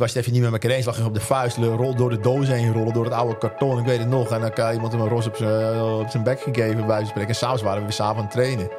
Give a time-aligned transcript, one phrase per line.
[0.00, 0.86] was het even niet met elkaar eens.
[0.86, 3.78] Lag je op de vuist, rol door de doos heen rollen, door het oude karton.
[3.78, 4.30] Ik weet het nog.
[4.30, 7.28] En dan had iemand hem een ros op zijn, op zijn bek gegeven bij spreken.
[7.28, 8.70] En s'avonds waren we weer s'avonds aan het trainen.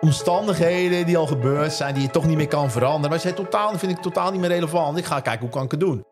[0.00, 3.10] Omstandigheden die al gebeurd zijn, die je toch niet meer kan veranderen.
[3.10, 4.98] Maar zijn totaal, vind ik totaal niet meer relevant.
[4.98, 6.04] Ik ga kijken hoe kan ik het doen.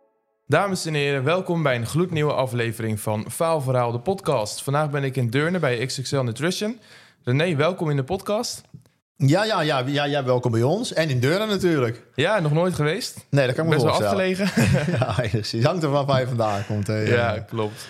[0.47, 4.63] Dames en heren, welkom bij een gloednieuwe aflevering van Faalverhaal, de podcast.
[4.63, 6.81] Vandaag ben ik in Deurne bij XXL Nutrition.
[7.24, 8.63] René, welkom in de podcast.
[9.26, 10.92] Ja, ja, ja, ja, ja, welkom bij ons.
[10.92, 12.02] En in Deurne natuurlijk.
[12.14, 13.26] Ja, nog nooit geweest.
[13.30, 14.50] Nee, dat kan ik me Best wel afgelegen.
[14.98, 15.64] ja, precies.
[15.64, 16.86] Hangt er van waar je vandaan komt.
[16.86, 16.98] hè.
[16.98, 17.88] ja, klopt.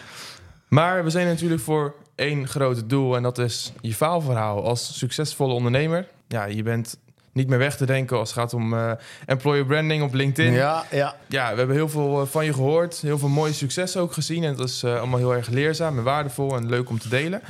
[0.68, 5.54] Maar we zijn natuurlijk voor één groot doel en dat is je faalverhaal als succesvolle
[5.54, 6.06] ondernemer.
[6.28, 6.96] Ja, je bent
[7.32, 8.92] niet meer weg te denken als het gaat om eh,
[9.26, 10.52] employer branding op LinkedIn.
[10.52, 11.16] Ja, ja.
[11.28, 13.00] Ja, we hebben heel veel eh, van je gehoord.
[13.00, 14.44] Heel veel mooie successen ook gezien.
[14.44, 17.42] En dat is eh, allemaal heel erg leerzaam en waardevol en leuk om te delen.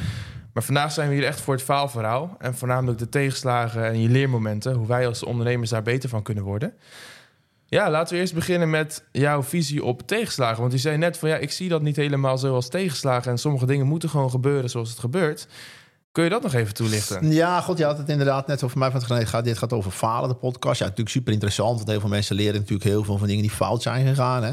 [0.52, 2.36] Maar vandaag zijn we hier echt voor het faalverhaal.
[2.38, 4.74] En voornamelijk de tegenslagen en je leermomenten.
[4.74, 6.74] Hoe wij als ondernemers daar beter van kunnen worden.
[7.66, 10.60] Ja, laten we eerst beginnen met jouw visie op tegenslagen.
[10.60, 13.30] Want je zei net van ja, ik zie dat niet helemaal zo als tegenslagen.
[13.30, 15.46] En sommige dingen moeten gewoon gebeuren zoals het gebeurt.
[16.12, 17.32] Kun je dat nog even toelichten?
[17.32, 19.44] Ja, god, je had het inderdaad net over mij van het gaat.
[19.44, 20.78] Dit gaat over falen, de podcast.
[20.78, 23.50] Ja, natuurlijk super interessant, want heel veel mensen leren natuurlijk heel veel van dingen die
[23.50, 24.42] fout zijn gegaan.
[24.42, 24.52] Hè.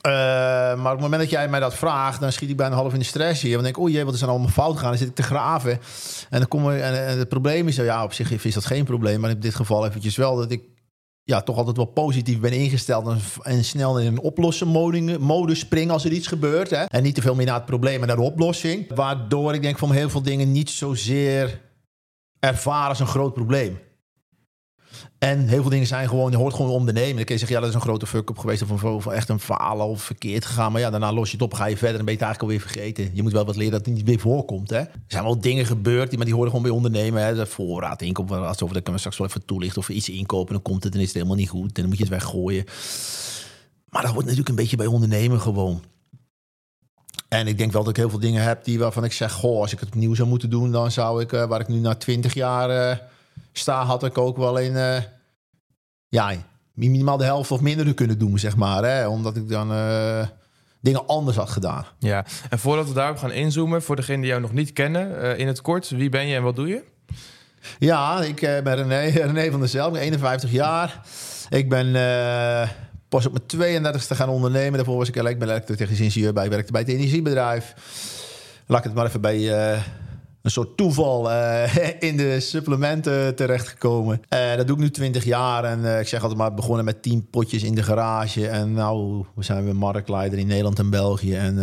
[0.00, 2.92] Eh, maar op het moment dat jij mij dat vraagt, dan schiet ik bijna half
[2.92, 3.54] in de stress hier.
[3.54, 4.88] Dan denk ik, oh jee, wat is er allemaal fout gegaan?
[4.88, 5.80] Dan zit ik te graven.
[6.30, 9.20] En dan kom en, het probleem is, ja, op zich is dat geen probleem.
[9.20, 10.62] Maar in dit geval eventjes wel dat ik
[11.24, 14.68] ja, toch altijd wel positief ben ingesteld en, en snel in een oplossen
[15.20, 16.70] modus spring als er iets gebeurt.
[16.70, 16.84] Hè?
[16.84, 18.94] En niet te veel meer naar het probleem, maar naar de oplossing.
[18.94, 21.60] Waardoor ik denk van heel veel dingen niet zozeer
[22.38, 23.78] ervaren als een groot probleem.
[25.20, 27.16] En heel veel dingen zijn gewoon, je hoort gewoon ondernemen.
[27.16, 29.40] Dan kun je zeggen, ja, dat is een grote fuck-up geweest of, of echt een
[29.40, 30.72] falen of verkeerd gegaan.
[30.72, 32.42] Maar ja, daarna los je het op, ga je verder en ben je het eigenlijk
[32.42, 33.10] alweer vergeten.
[33.14, 34.70] Je moet wel wat leren dat het niet weer voorkomt.
[34.70, 34.78] Hè?
[34.78, 37.22] Er zijn wel dingen gebeurd, die, maar die horen gewoon bij ondernemen.
[37.22, 37.34] Hè?
[37.34, 39.80] De voorraad, alsof dat kunnen we straks wel even toelichten.
[39.80, 41.76] Of iets inkopen, dan komt het en is het helemaal niet goed.
[41.76, 42.64] En dan moet je het weggooien.
[43.88, 45.82] Maar dat wordt natuurlijk een beetje bij ondernemen gewoon.
[47.28, 49.60] En ik denk wel dat ik heel veel dingen heb die waarvan ik zeg, goh,
[49.60, 51.94] als ik het opnieuw zou moeten doen, dan zou ik, uh, waar ik nu na
[51.94, 52.96] twintig jaar uh,
[53.52, 54.96] sta, had ik ook wel in, uh,
[56.08, 56.32] ja,
[56.74, 58.84] minimaal de helft of minder kunnen doen, zeg maar.
[58.84, 59.08] Hè?
[59.08, 59.68] Omdat ik dan
[60.80, 61.86] dingen anders had gedaan.
[61.98, 65.46] Ja, en voordat we daarop gaan inzoomen, voor degenen die jou nog niet kennen, in
[65.46, 66.84] het kort, wie ben je en wat doe je?
[67.78, 69.00] Ja, ik ben René,
[69.32, 71.00] René van der Zel, ik ben 51 jaar.
[71.48, 71.92] Ik ben
[73.08, 74.72] pas op mijn 32e gaan ondernemen.
[74.72, 77.74] Daarvoor was ik, ik ben elektrotechnisch ingenieur bij, werkte bij het energiebedrijf.
[78.66, 79.38] Laat ik het maar even bij
[80.42, 81.76] een soort toeval uh,
[82.08, 84.22] in de supplementen terechtgekomen.
[84.34, 87.26] Uh, dat doe ik nu 20 jaar en ik zeg altijd maar begonnen met 10
[87.30, 88.48] potjes in de garage.
[88.48, 91.34] En nou we zijn we marktleider in Nederland en België.
[91.34, 91.56] En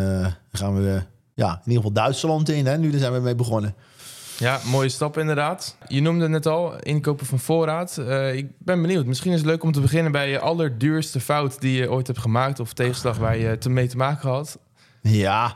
[0.52, 1.02] gaan we
[1.34, 2.66] ja, in ieder geval Duitsland in.
[2.66, 2.78] Hè?
[2.78, 3.76] Nu zijn we mee begonnen.
[4.40, 5.78] Ja, mooie stap inderdaad.
[5.88, 7.98] Je noemde net al, inkopen van voorraad.
[8.34, 9.06] Ik ben benieuwd.
[9.06, 12.20] Misschien is het leuk om te beginnen bij je allerduurste fout die je ooit hebt
[12.20, 14.58] gemaakt of tegenslag waar je te mee te maken had.
[15.02, 15.56] Ja,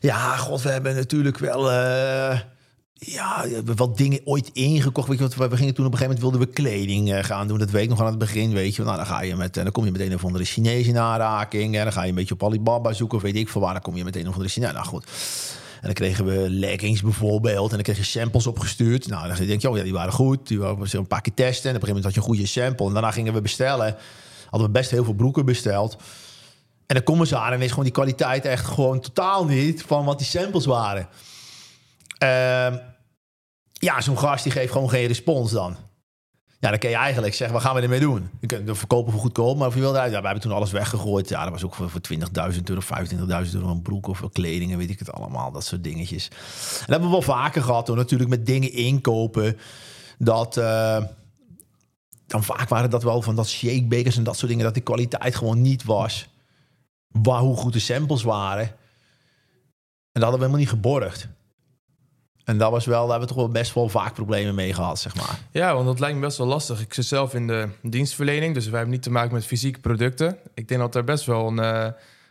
[0.00, 1.70] ja, god, we hebben natuurlijk wel.
[1.70, 2.40] Uh,
[2.94, 5.08] ja, we hebben wat dingen ooit ingekocht.
[5.08, 7.48] Weet je wat, we gingen toen op een gegeven moment wilden we kleding uh, gaan
[7.48, 7.58] doen.
[7.58, 8.82] Dat weet ik nog aan het begin, weet je.
[8.82, 11.76] Nou, dan ga je met, dan kom je meteen een of andere Chinees in aanraking.
[11.76, 13.72] En dan ga je een beetje op Alibaba zoeken, of weet ik veel waar.
[13.72, 14.72] Dan kom je meteen een of andere Chinees.
[14.72, 15.04] Nou goed.
[15.80, 17.68] En dan kregen we leggings bijvoorbeeld.
[17.68, 19.08] En dan kreeg je samples opgestuurd.
[19.08, 20.48] Nou, dan denk je, oh ja, die waren goed.
[20.48, 21.70] Die waren een paar keer testen.
[21.70, 22.86] En op een gegeven moment had je een goede sample.
[22.86, 23.96] En daarna gingen we bestellen.
[24.50, 25.96] Hadden we best heel veel broeken besteld.
[26.90, 30.04] En dan komen ze aan en is gewoon die kwaliteit echt gewoon totaal niet van
[30.04, 31.08] wat die samples waren.
[32.22, 32.78] Uh,
[33.72, 35.76] ja, zo'n gast die geeft gewoon geen respons dan.
[36.58, 38.30] Ja, dan kun je eigenlijk zeggen, wat gaan we ermee doen?
[38.40, 40.12] Je kunt het verkopen voor goedkoop, maar of je wil uit.
[40.12, 41.28] Ja, we hebben toen alles weggegooid.
[41.28, 42.00] Ja, dat was ook voor, voor
[42.52, 42.80] 20.000 euro,
[43.46, 45.52] 25.000 euro een broek of kleding en weet ik het allemaal.
[45.52, 46.28] Dat soort dingetjes.
[46.28, 46.36] En
[46.78, 47.96] dat hebben we wel vaker gehad, hoor.
[47.96, 49.58] Natuurlijk met dingen inkopen.
[50.18, 50.56] Dat...
[50.56, 51.04] Uh,
[52.26, 54.64] dan vaak waren dat wel van dat shakebakers en dat soort dingen...
[54.64, 56.29] dat de kwaliteit gewoon niet was.
[57.12, 58.66] Waar, hoe goed de samples waren.
[60.12, 61.28] En dat hadden we helemaal niet geborgd.
[62.44, 64.98] En dat was wel, daar hebben we toch wel best wel vaak problemen mee gehad,
[64.98, 65.38] zeg maar.
[65.50, 66.80] Ja, want dat lijkt me best wel lastig.
[66.80, 70.38] Ik zit zelf in de dienstverlening, dus wij hebben niet te maken met fysieke producten.
[70.54, 71.86] Ik denk dat er best wel een, uh,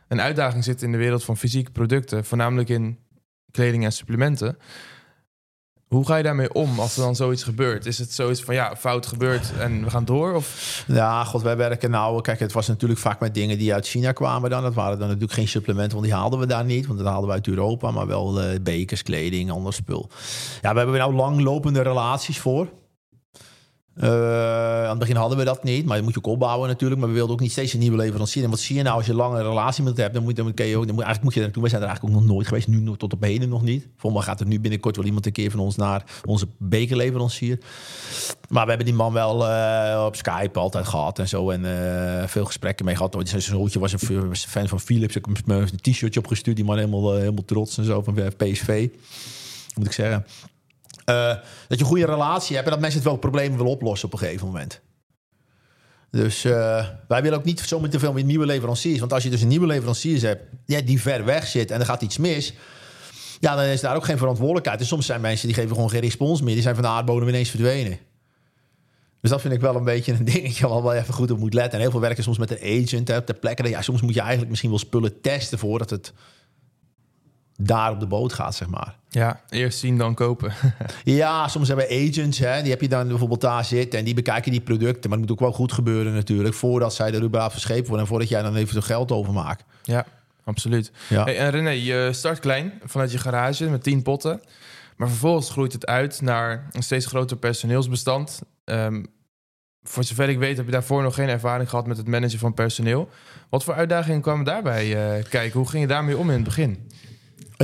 [0.08, 3.00] een uitdaging zit in de wereld van fysieke producten, voornamelijk in
[3.52, 4.58] kleding en supplementen.
[5.90, 7.86] Hoe ga je daarmee om als er dan zoiets gebeurt?
[7.86, 10.34] Is het zoiets van ja, fout gebeurt en we gaan door?
[10.34, 10.84] Of?
[10.88, 12.22] Ja, god, wij werken nou.
[12.22, 14.64] Kijk, het was natuurlijk vaak met dingen die uit China kwamen dan.
[14.64, 16.88] Dat waren dan natuurlijk geen supplementen, want die haalden we daar niet.
[16.88, 20.10] Want dat haalden we uit Europa, maar wel uh, bekers, kleding, ander spul.
[20.62, 22.68] Ja, we hebben nou langlopende relaties voor.
[23.98, 27.00] Uh, aan het begin hadden we dat niet, maar je moet je ook opbouwen natuurlijk.
[27.00, 28.44] Maar we wilden ook niet steeds een nieuwe leverancier.
[28.44, 30.14] En wat zie je nou als je lange relatie met hebt?
[30.14, 31.64] Dan moet, dan je dan moet, eigenlijk moet je naartoe.
[31.64, 33.88] We zijn er eigenlijk ook nog nooit geweest, nu tot op heden nog niet.
[33.98, 37.60] Volgens mij gaat er nu binnenkort wel iemand een keer van ons naar onze bekerleverancier.
[38.50, 41.50] Maar we hebben die man wel uh, op Skype altijd gehad en zo.
[41.50, 43.18] En uh, veel gesprekken mee gehad.
[43.24, 45.16] Zijn zoontje was een fan van Philips.
[45.16, 46.56] Ik heb hem een t-shirtje opgestuurd.
[46.56, 48.90] Die man helemaal, helemaal trots en zo van PSV.
[49.76, 50.26] Moet ik zeggen.
[51.10, 51.28] Uh,
[51.68, 54.14] dat je een goede relatie hebt en dat mensen het wel problemen willen oplossen op
[54.14, 54.82] een gegeven moment.
[56.12, 59.00] Dus uh, wij willen ook niet zo te veel met nieuwe leveranciers.
[59.00, 61.86] Want als je dus een nieuwe leveranciers hebt ja, die ver weg zit en er
[61.86, 62.54] gaat iets mis.
[63.40, 64.80] Ja, dan is daar ook geen verantwoordelijkheid.
[64.80, 66.54] En soms zijn mensen die geven gewoon geen respons meer.
[66.54, 67.98] Die zijn van de aardbodem ineens verdwenen.
[69.22, 71.54] Dus dat vind ik wel een beetje een dingetje waar wel even goed op moet
[71.54, 71.74] letten.
[71.74, 73.70] En heel veel werken soms met een agent hè, ter plekke.
[73.70, 76.14] Ja, soms moet je eigenlijk misschien wel spullen testen voordat het
[77.62, 78.96] daar op de boot gaat, zeg maar.
[79.10, 80.54] Ja, eerst zien dan kopen.
[81.04, 84.52] ja, soms hebben agents, hè, die heb je dan bijvoorbeeld daar zitten en die bekijken
[84.52, 85.10] die producten.
[85.10, 88.08] Maar het moet ook wel goed gebeuren natuurlijk, voordat zij er überhaupt verschepen worden en
[88.08, 89.64] voordat jij dan even de geld overmaakt.
[89.84, 90.06] Ja,
[90.44, 90.92] absoluut.
[91.10, 91.24] Ja.
[91.24, 94.42] Hey, en René, je start klein vanuit je garage met 10 potten.
[94.98, 98.42] Maar vervolgens groeit het uit naar een steeds groter personeelsbestand.
[98.66, 99.06] Um,
[99.84, 102.54] voor zover ik weet heb je daarvoor nog geen ervaring gehad met het managen van
[102.54, 103.10] personeel.
[103.50, 105.60] Wat voor uitdagingen kwamen daarbij uh, kijken?
[105.60, 106.90] Hoe ging je daarmee om in het begin?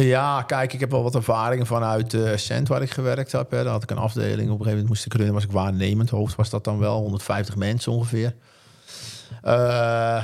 [0.01, 3.51] Ja, kijk, ik heb wel wat ervaringen vanuit uh, Cent waar ik gewerkt heb.
[3.51, 3.63] Hè.
[3.63, 4.31] Daar had ik een afdeling.
[4.31, 6.35] Op een gegeven moment moest ik runnen, was ik waarnemend hoofd.
[6.35, 8.35] Was dat dan wel 150 mensen ongeveer.
[9.45, 10.23] Uh,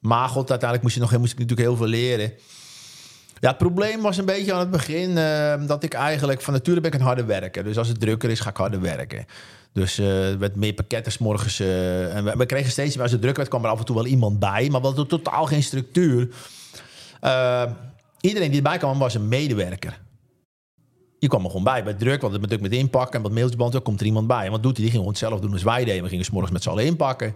[0.00, 2.32] maar god, uiteindelijk moest, je nog, moest ik natuurlijk heel veel leren.
[3.40, 6.80] Ja, het probleem was een beetje aan het begin uh, dat ik eigenlijk van nature
[6.80, 7.64] ben ik een harde werker.
[7.64, 9.26] Dus als het drukker is, ga ik harder werken.
[9.72, 11.60] Dus uh, werd meer pakketten s morgens.
[11.60, 14.06] En we, we, kregen steeds, als het druk werd, kwam er af en toe wel
[14.06, 14.68] iemand bij.
[14.70, 16.28] Maar we hadden totaal geen structuur.
[18.28, 20.00] Iedereen die erbij kwam was een medewerker.
[21.18, 23.70] Je kwam er gewoon bij, bij druk, want het natuurlijk met inpakken en wat mailtjes
[23.70, 24.44] dan komt er iemand bij.
[24.44, 24.86] En wat doet hij?
[24.86, 26.02] Die ging gewoon hetzelfde doen als wij deden.
[26.02, 27.34] We gingen s morgens met z'n allen inpakken.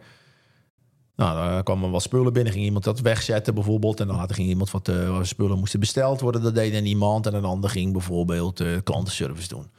[1.17, 4.01] Nou, dan kwamen wat spullen binnen, ging iemand dat wegzetten bijvoorbeeld.
[4.01, 7.27] En dan later ging iemand wat uh, spullen moesten besteld worden, dat deed dan iemand.
[7.27, 9.71] En een ander ging bijvoorbeeld uh, klantenservice doen.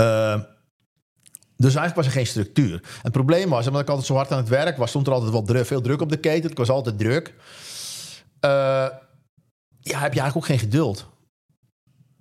[0.00, 0.40] Uh,
[1.56, 2.82] dus eigenlijk was er geen structuur.
[3.02, 5.32] Het probleem was, omdat ik altijd zo hard aan het werk was, stond er altijd
[5.32, 6.48] wel druk, veel druk op de keten.
[6.48, 7.34] Het was altijd druk.
[8.44, 8.86] Uh,
[9.88, 11.06] ja, heb je eigenlijk ook geen geduld.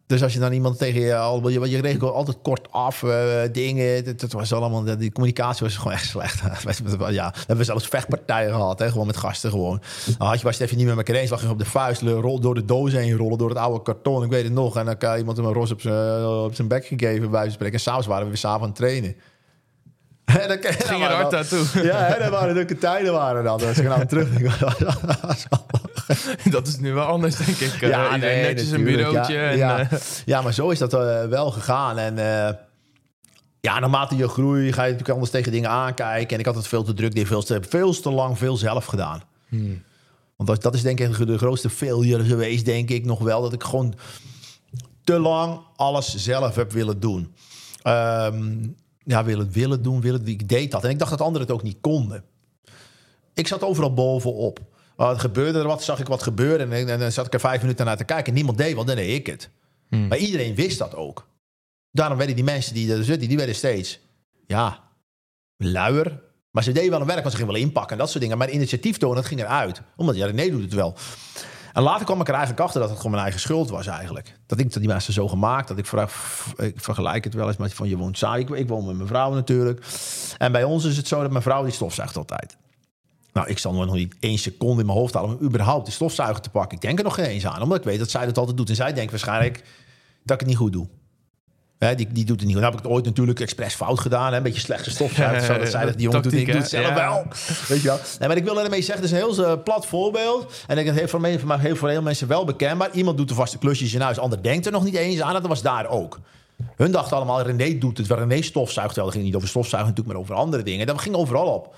[0.08, 3.42] Dus als je dan iemand tegen je al, je, je regelt altijd kort af uh,
[3.52, 4.18] dingen.
[4.18, 6.42] Dat, was allemaal, die communicatie was gewoon echt slecht.
[7.10, 9.82] ja, we hebben zelfs vechtpartijen gehad, hè, gewoon met gasten gewoon.
[10.18, 12.40] Dan had je was even niet met elkaar eens, lag je op de vuist, rol
[12.40, 14.24] door de doos heen rollen, door het oude karton.
[14.24, 14.78] Ik weet het nog.
[14.78, 17.74] En dan had iemand hem een ros op zijn, zijn bek gegeven bij spreken.
[17.74, 19.16] En s'avonds waren we weer s'avonds aan het trainen.
[20.28, 21.66] En dan, Ging er hard naartoe.
[21.74, 23.68] Ja, hè, dat waren leuke tijden waren dan.
[23.68, 24.30] Als ik nou terug
[26.50, 27.80] dat is nu wel anders, denk ik.
[27.80, 29.34] Ja, uh, nee, netjes een bureautje.
[29.34, 29.80] Ja, en, ja.
[29.80, 29.88] Uh...
[30.26, 31.98] ja, maar zo is dat uh, wel gegaan.
[31.98, 32.16] En
[33.62, 36.34] ja, naarmate je groeit, ga je natuurlijk anders tegen dingen aankijken.
[36.34, 39.22] En ik had het veel te druk, veel te, veel te lang veel zelf gedaan.
[39.50, 39.84] Hmm.
[40.36, 43.42] Want dat, dat is denk ik de grootste failure geweest, denk ik nog wel.
[43.42, 43.96] Dat ik gewoon
[45.04, 47.34] te lang alles zelf heb willen doen.
[47.84, 48.76] Um,
[49.08, 50.28] ja, willen, willen doen, willen.
[50.28, 50.84] Ik deed dat.
[50.84, 52.24] En ik dacht dat anderen het ook niet konden.
[53.34, 54.60] Ik zat overal bovenop.
[54.96, 55.84] Wat gebeurde er wat?
[55.84, 56.72] Zag ik wat gebeuren?
[56.72, 58.34] En, en dan zat ik er vijf minuten naar te kijken.
[58.34, 59.50] Niemand deed wat, dan deed ik het.
[59.90, 60.08] Hmm.
[60.08, 61.28] Maar iedereen wist dat ook.
[61.92, 64.00] Daarom werden die mensen die er zitten, die werden steeds,
[64.48, 64.84] ja,
[65.58, 66.22] luier.
[66.52, 68.38] Maar ze deden wel een werk, want ze gingen wel inpakken en dat soort dingen.
[68.38, 69.82] Maar initiatief tonen, dat ging eruit.
[69.96, 70.96] Omdat, ja, nee doet het wel.
[71.78, 74.40] En later kwam ik er eigenlijk achter dat het gewoon mijn eigen schuld was eigenlijk.
[74.46, 75.86] Dat ik dat die mensen zo gemaakt, dat ik,
[76.58, 78.42] ik vergelijk het wel eens met van je woont saai.
[78.42, 79.86] Ik, ik woon met mijn vrouw natuurlijk.
[80.38, 82.58] En bij ons is het zo dat mijn vrouw die stofzuigt altijd.
[83.34, 86.42] Nou, ik zal nog niet één seconde in mijn hoofd halen om überhaupt die stofzuiger
[86.42, 86.76] te pakken.
[86.76, 88.70] Ik denk er nog geen eens aan, omdat ik weet dat zij dat altijd doet.
[88.70, 89.64] En zij denkt waarschijnlijk
[90.24, 90.88] dat ik het niet goed doe.
[91.80, 92.56] Hè, die, die doet het niet.
[92.56, 94.32] Dan heb ik het ooit natuurlijk expres fout gedaan.
[94.32, 94.38] Hè?
[94.38, 95.42] Een beetje slechte stofzuiger.
[95.42, 97.26] Zo dat zij dat die jongen doet, ik doe het zelf wel.
[97.68, 98.00] Weet je wel.
[98.20, 100.54] Nee, maar ik wil ermee zeggen, het is een heel uh, plat voorbeeld.
[100.68, 102.84] En ik denk heel veel, mensen, heel veel mensen wel bekend.
[102.94, 104.20] iemand doet de vaste klusjes in huis.
[104.20, 105.34] Ander denkt er nog niet eens aan.
[105.34, 106.20] Dat was daar ook.
[106.76, 108.08] Hun dachten allemaal, René doet het.
[108.08, 109.06] René stofzuigt wel.
[109.06, 110.88] Dat ging niet over stofzuigen natuurlijk, maar over andere dingen.
[110.88, 111.76] Dat ging overal op.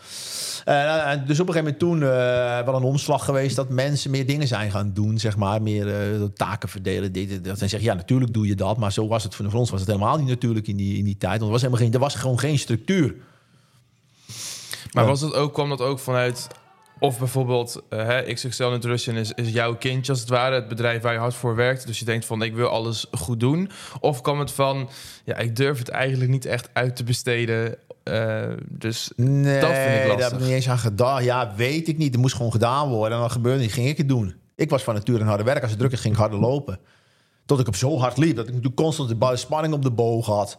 [0.66, 4.26] Uh, dus op een gegeven moment toen uh, wel een omslag geweest dat mensen meer
[4.26, 7.12] dingen zijn gaan doen, zeg maar, meer uh, taken verdelen.
[7.12, 7.62] Dit, dat.
[7.62, 9.90] En zeg ja, natuurlijk doe je dat, maar zo was het voor ons was het
[9.90, 12.16] helemaal niet natuurlijk in die, in die tijd, want er was helemaal geen, er was
[12.16, 13.16] gewoon geen structuur.
[14.92, 16.48] Maar was het ook, kwam dat ook vanuit
[17.00, 21.02] of bijvoorbeeld, uh, hè, XXL Nutrition is, is jouw kindje als het ware, het bedrijf
[21.02, 21.88] waar je hard voor werkt.
[21.88, 23.70] Dus je denkt van, ik wil alles goed doen.
[24.00, 24.90] Of kwam het van,
[25.26, 27.76] ja, ik durf het eigenlijk niet echt uit te besteden.
[28.04, 30.18] Uh, dus nee, dat vind ik lastig.
[30.18, 31.24] daar heb ik niet eens aan gedaan.
[31.24, 32.12] Ja, weet ik niet.
[32.12, 33.14] Het moest gewoon gedaan worden.
[33.14, 34.36] En dan gebeurde niet, ging ik het doen.
[34.56, 35.62] Ik was van nature een harde werk.
[35.62, 36.80] Als het druk is, ging ik harder lopen.
[37.46, 38.36] Tot ik op zo hard liep.
[38.36, 40.58] Dat ik natuurlijk constant de spanning op de boog had.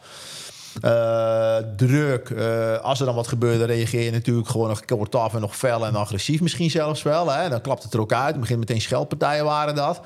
[0.81, 2.31] Eh, druk.
[2.31, 5.41] Eh, als er dan wat gebeurt, dan reageer je natuurlijk gewoon nog kort af en
[5.41, 7.33] nog fel en agressief misschien zelfs wel.
[7.33, 7.49] Hè?
[7.49, 8.31] Dan klapt het er ook uit.
[8.31, 10.01] Het begint meteen scheldpartijen waren dat.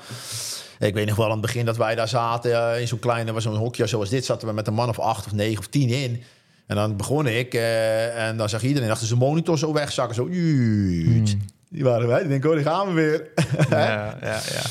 [0.79, 3.33] Ik weet nog wel aan het begin dat wij daar zaten eh, in zo'n kleine,
[3.33, 5.67] was zo'n hokje zoals dit, zaten we met een man of acht of negen of
[5.67, 6.23] tien in.
[6.67, 10.15] En dan begon ik eh, en dan zag iedereen achter zijn monitor zo wegzakken.
[10.15, 11.37] Zo, "Juut."
[11.69, 12.19] Die waren wij.
[12.19, 13.27] Die denken, oh, die gaan we weer.
[13.69, 14.61] Ja, ja, ja.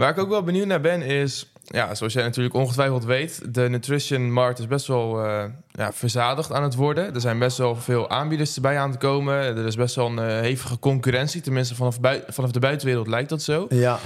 [0.00, 1.52] Waar ik ook wel benieuwd naar ben is...
[1.64, 3.54] Ja, zoals jij natuurlijk ongetwijfeld weet...
[3.54, 7.14] de nutrition-markt is best wel eh, ja, verzadigd aan het worden.
[7.14, 9.34] Er zijn best wel veel aanbieders erbij aan te komen.
[9.34, 11.40] Er is best wel een eh, hevige concurrentie.
[11.40, 13.66] Tenminste, vanaf, vanaf de buitenwereld lijkt dat zo.
[13.68, 13.98] ja.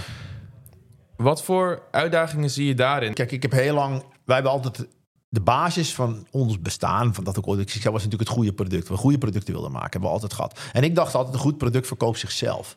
[1.17, 3.15] Wat voor uitdagingen zie je daarin?
[3.15, 4.05] Kijk, ik heb heel lang...
[4.25, 4.87] Wij hebben altijd
[5.29, 7.15] de basis van ons bestaan...
[7.15, 8.89] Van dat ik ooit ik was natuurlijk het goede product.
[8.89, 10.61] We goede producten wilden maken, hebben we altijd gehad.
[10.73, 12.77] En ik dacht altijd, een goed product verkoopt zichzelf.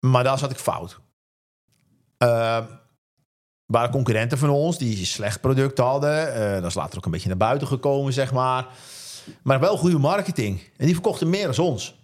[0.00, 1.00] Maar daar zat ik fout.
[2.18, 2.58] Eh
[3.68, 6.34] waren concurrenten van ons die slecht product hadden.
[6.34, 8.66] Eh, dat is later ook een beetje naar buiten gekomen, zeg maar.
[9.42, 10.60] Maar wel goede marketing.
[10.76, 11.96] En die verkochten meer dan ons.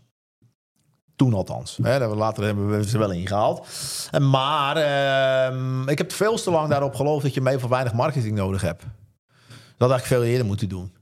[1.17, 1.79] Toen althans.
[1.83, 3.67] Hè, later hebben we ze wel ingehaald.
[4.21, 8.35] Maar ehm, ik heb veel te lang daarop geloofd dat je mee voor weinig marketing
[8.35, 8.85] nodig hebt.
[9.77, 10.93] Dat had ik veel eerder moeten doen.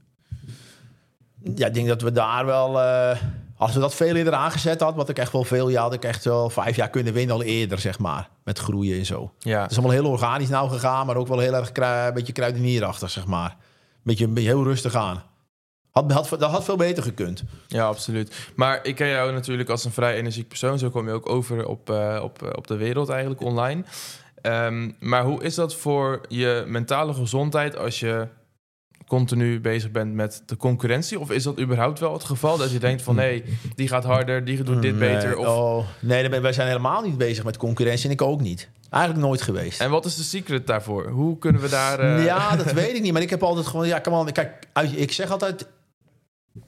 [1.55, 2.81] Ja, ik denk dat we daar wel...
[2.81, 3.17] eh,
[3.57, 5.69] als we dat veel eerder aangezet hadden, wat ik echt wel veel...
[5.69, 8.29] Ja, had ik echt wel vijf jaar kunnen winnen al eerder, zeg maar.
[8.43, 9.31] Met groeien en zo.
[9.39, 12.33] Ja, Het is allemaal heel organisch nou gegaan, maar ook wel heel erg een beetje
[12.33, 13.57] kruidenierachtig, zeg maar.
[14.03, 15.23] Beetje, een beetje heel rustig aan.
[15.91, 17.43] Had, had, dat had veel beter gekund.
[17.67, 18.51] ja, absoluut.
[18.55, 20.79] Maar ik ken jou natuurlijk als een vrij energiek persoon.
[20.79, 23.83] Zo kom je ook over op, eh, op, eh, op de wereld eigenlijk online.
[24.41, 28.27] Ehm, maar hoe is dat voor je mentale gezondheid als je
[29.07, 31.19] continu bezig bent met de concurrentie?
[31.19, 33.15] Of is dat überhaupt wel het geval dat je denkt van...
[33.15, 33.43] nee,
[33.75, 35.27] die gaat harder, die doet dit beter?
[35.29, 35.47] Nee, Of...
[35.47, 38.69] oh, nee, wij zijn helemaal niet bezig met concurrentie en ik ook niet.
[38.89, 39.81] Eigenlijk nooit geweest.
[39.81, 41.07] En wat is de secret daarvoor?
[41.09, 41.99] Hoe kunnen we daar...
[41.99, 43.13] eh, Ja, dat weet ik niet.
[43.13, 43.87] Maar ik heb altijd gewoon...
[43.87, 45.67] Ja, come on, kijk, ik zeg altijd...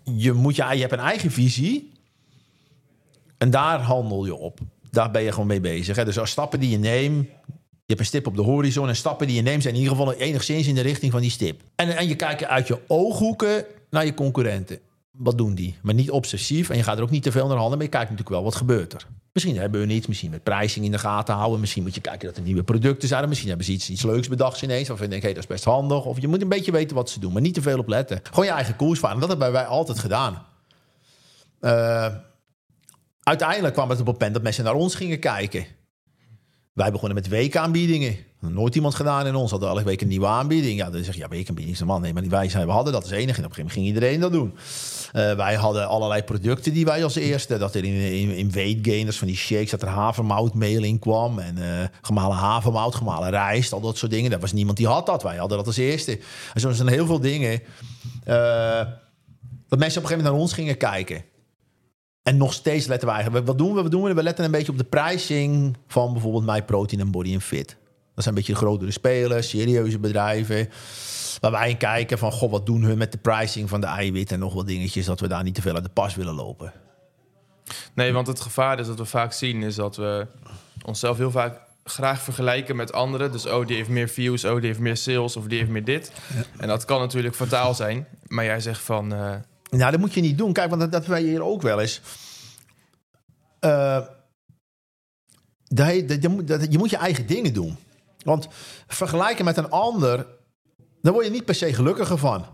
[0.04, 1.92] Je, moet je, je hebt een eigen visie.
[3.38, 4.60] En daar handel je op.
[4.92, 5.96] Daar ben je gewoon mee bezig.
[5.96, 6.06] Hè?
[6.06, 7.30] Dus als stappen die je neemt...
[7.88, 9.62] Je hebt een stip op de horizon en stappen die je neemt...
[9.62, 11.62] zijn in ieder geval enigszins in de richting van die stip.
[11.76, 14.80] En, en je kijkt uit je ooghoeken naar je concurrenten.
[15.12, 15.76] Wat doen die?
[15.82, 16.70] Maar niet obsessief.
[16.70, 17.78] En je gaat er ook niet te veel naar handen.
[17.78, 19.08] Maar je kijkt natuurlijk wel, wat gebeurt er?
[19.34, 20.08] Misschien hebben we iets.
[20.08, 21.60] Misschien met prijzing in de gaten houden.
[21.60, 23.28] Misschien moet je kijken dat er nieuwe producten zijn.
[23.28, 24.88] Misschien hebben ze iets, iets leuks bedacht ineens.
[24.88, 26.06] Waarvan je denkt, hé, dat is best handig.
[26.06, 27.34] Of je moet een beetje weten wat ze doen.
[27.34, 28.20] Maar niet te veel op letten.
[28.24, 29.20] Gewoon je eigen koers varen.
[29.20, 30.46] Dat hebben wij altijd gedaan.
[31.60, 32.14] Eh,
[33.24, 35.66] uiteindelijk kwam het op het punt dat mensen naar ons gingen kijken.
[36.76, 38.18] Wij begonnen met weekaanbiedingen.
[38.40, 39.52] Nooit iemand gedaan in ons.
[39.52, 40.78] Hadden elke week een nieuwe aanbieding.
[40.78, 42.02] Ja, dan zeg je, ja, weekaanbieding is man.
[42.02, 43.40] Nee, maar wij zijn, we hadden dat als enige.
[43.40, 44.56] En op een gegeven moment ging iedereen dat doen.
[45.12, 47.58] Eh, wij hadden allerlei producten die wij als eerste...
[47.58, 49.70] dat er in, in, in weightgainers van die shakes...
[49.70, 51.40] dat er havermoutmeel in kwam.
[51.40, 54.32] En eh, gemalen havermout, gemalen rijst, al dat soort dingen.
[54.32, 55.24] Dat was niemand die had dat.
[55.24, 56.20] Wij hadden dat als eerste.
[56.54, 57.62] En zo zijn heel veel dingen...
[58.24, 58.82] eh,
[59.68, 61.24] dat mensen op een gegeven moment naar ons gingen kijken.
[62.26, 63.48] En nog steeds letten wij eigenlijk...
[63.48, 63.82] Wat doen we?
[63.82, 64.14] Wat doen we?
[64.14, 65.78] We letten een beetje op de pricing...
[65.88, 67.68] van bijvoorbeeld MyProtein en Body Fit.
[67.68, 70.70] Dat zijn een beetje de grotere spelers, serieuze bedrijven...
[71.40, 74.32] Waar wij in kijken van, goh, wat doen hun met de pricing van de eiwit
[74.32, 76.74] en nog wat dingetjes, dat we daar niet te veel uit de pas willen lopen.
[77.94, 79.64] Nee, want het gevaar is dat we vaak zien...
[79.64, 80.28] is dat we
[80.86, 83.32] onszelf heel vaak graag vergelijken met anderen.
[83.32, 85.84] Dus oh, die heeft meer views, oh, die heeft meer sales of die heeft meer
[85.84, 86.12] dit.
[86.58, 88.08] En dat kan natuurlijk fataal zijn.
[88.28, 89.14] Maar jij zegt van...
[89.14, 89.34] eh,
[89.70, 90.54] Nou, dat moet je niet doen.
[90.54, 92.02] Kijk, want dat, dat wij hier ook wel eens.
[93.60, 94.00] Eh,
[95.68, 96.22] dat,
[96.72, 97.78] je moet- je eigen dingen doen.
[98.24, 98.48] Want
[98.88, 100.28] vergelijken met een ander,
[101.02, 102.46] daar word je niet per se gelukkiger van.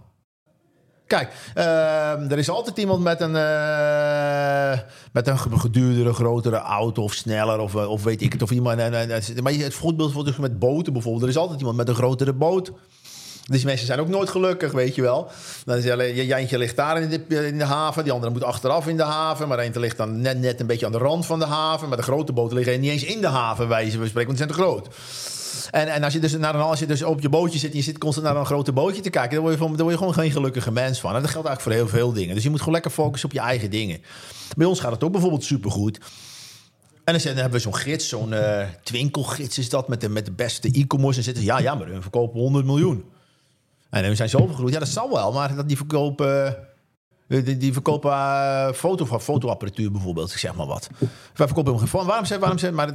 [1.08, 4.80] Kijk, eh, er is altijd iemand met een, eh,
[5.12, 8.42] met een geduurdere, grotere auto of sneller of, of weet ik het.
[8.42, 8.78] Of iemand,
[9.42, 11.24] maar het voorbeeld wordt dus met boten bijvoorbeeld.
[11.24, 12.72] Er is altijd iemand met een grotere boot.
[13.50, 15.32] Dus mensen zijn ook nooit gelukkig, weet je wel.
[15.66, 18.04] Dan is alleen, je Jantje ligt daar in de, in de haven.
[18.04, 19.48] Die andere moet achteraf in de haven.
[19.48, 21.88] Maar eentje ligt dan net, net een beetje aan de rand van de haven.
[21.88, 24.36] Maar de grote boten liggen niet eens in de haven, wijze van spreken.
[24.36, 24.96] Want die zijn te groot.
[25.72, 27.78] En, en als, je dus naar een, als je dus op je bootje zit en
[27.78, 29.32] je zit constant naar een grote bootje te kijken...
[29.32, 31.16] dan word je, van, dan word je gewoon geen gelukkige mens van.
[31.16, 32.36] En dat geldt eigenlijk voor heel veel dingen.
[32.36, 34.02] Dus je moet gewoon lekker focussen op je eigen dingen.
[34.58, 36.00] Bij ons gaat het ook bijvoorbeeld supergoed.
[37.04, 39.88] En dan hebben we zo'n gids, zo'n eh twinkelgids is dat...
[39.88, 41.18] met de, met de beste e-commerce.
[41.18, 43.04] En zitten ze, ja, ja, maar we verkopen 100 miljoen.
[43.92, 44.74] En we zijn zo vergroeid.
[44.74, 46.58] Ja, dat zal wel, maar die verkopen...
[47.28, 50.90] eh, Die, die verkopen eh, foto, fotoapparatuur bijvoorbeeld, zeg maar wat.
[51.34, 52.94] Wij verkopen hem Waarom zeg waarom zeg maar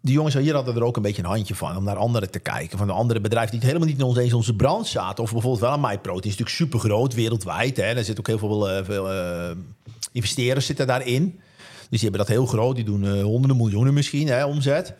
[0.00, 2.38] die jongens hier hadden er ook een beetje een handje van om naar anderen te
[2.38, 2.78] kijken.
[2.78, 5.24] Van de andere bedrijven die helemaal niet in eens onze branche zaten.
[5.24, 6.32] Of bijvoorbeeld wel aan MyProtein.
[6.32, 7.76] is natuurlijk super groot wereldwijd.
[7.76, 7.82] Hè.
[7.82, 9.08] Er zitten ook heel veel, eh, veel
[10.12, 11.40] investeerders zitten daarin.
[11.90, 12.74] Dus die hebben dat heel groot.
[12.74, 14.94] Die doen honderden miljoenen misschien hè, omzet.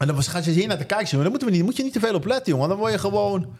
[0.00, 1.18] En dan was- gaan ze hier naar te kijken.
[1.18, 2.68] Daar moeten we niet, moet je niet te veel op letten, jongen.
[2.68, 3.56] Dan word je gewoon...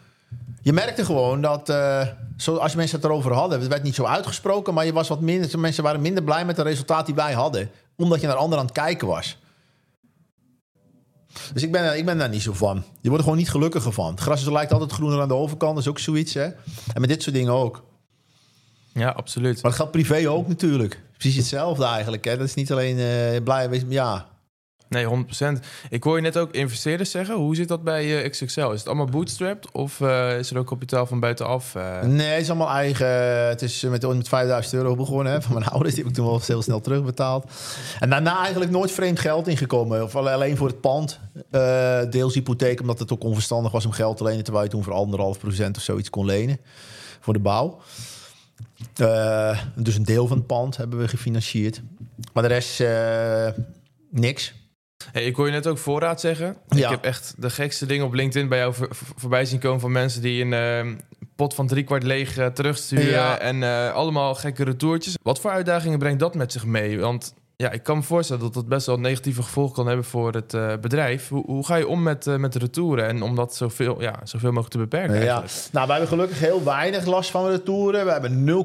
[0.62, 2.06] Je merkte gewoon dat, eh,
[2.36, 5.20] zo, als mensen het erover hadden, het werd niet zo uitgesproken, maar je was wat
[5.20, 8.58] minder, mensen waren minder blij met het resultaat die wij hadden, omdat je naar anderen
[8.58, 9.38] aan het kijken was.
[11.52, 12.76] Dus ik ben, ik ben daar niet zo van.
[12.76, 14.10] Je wordt er gewoon niet gelukkiger van.
[14.10, 16.34] Het gras is, lijkt altijd groener aan de overkant, dat is ook zoiets.
[16.34, 16.44] Hè?
[16.94, 17.84] En met dit soort dingen ook.
[18.92, 19.54] Ja, absoluut.
[19.54, 21.00] Maar dat geldt privé ook natuurlijk.
[21.12, 22.24] Precies hetzelfde eigenlijk.
[22.24, 22.36] Hè?
[22.36, 24.26] Dat is niet alleen uh, blij, ja,
[24.90, 25.64] Nee, 100%.
[25.90, 27.34] Ik hoor je net ook investeerders zeggen.
[27.34, 28.70] Hoe zit dat bij uh, XXL?
[28.70, 31.74] Is het allemaal bootstrapped of uh, is er ook kapitaal van buitenaf?
[31.74, 32.02] Uh...
[32.02, 33.08] Nee, het is allemaal eigen.
[33.48, 35.94] Het is met, met 5000 euro begonnen hè, van mijn ouders.
[35.94, 37.50] Die heb ik toen wel heel snel terugbetaald.
[38.00, 40.02] En daarna eigenlijk nooit vreemd geld ingekomen.
[40.02, 41.20] Of alleen voor het pand.
[42.10, 44.44] deels hypotheek, omdat het ook onverstandig was om geld te lenen.
[44.44, 46.58] Terwijl je toen voor anderhalf procent of zoiets kon lenen.
[47.20, 47.80] Voor de bouw.
[49.74, 51.82] dus een deel van het pand hebben we gefinancierd.
[52.32, 52.82] Maar de rest
[54.10, 54.58] niks.
[55.12, 56.56] Hey, ik hoor je net ook voorraad zeggen.
[56.68, 58.74] Ik heb echt de gekste dingen op LinkedIn bij jou
[59.16, 60.94] voorbij zien komen van mensen die een uh,
[61.36, 65.16] pot van driekwart leeg uh, terugsturen en uh, allemaal gekke retourtjes.
[65.22, 67.00] Wat voor uitdagingen brengt dat met zich mee?
[67.00, 70.32] Want ja, ik kan me voorstellen dat dat best wel negatieve gevolgen kan hebben voor
[70.32, 71.28] het bedrijf.
[71.28, 74.48] Hoe, hoe, ga je om met, met de retouren en om dat zoveel, ja, zoveel
[74.48, 75.24] mogelijk te beperken?
[75.24, 75.44] Ja.
[75.72, 78.04] Nou, wij hebben gelukkig heel weinig last van retouren.
[78.04, 78.64] We hebben